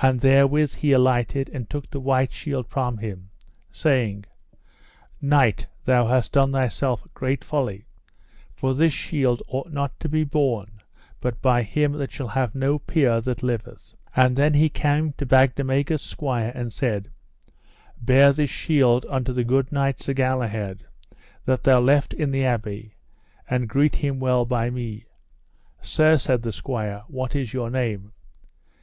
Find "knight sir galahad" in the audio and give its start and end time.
19.70-20.86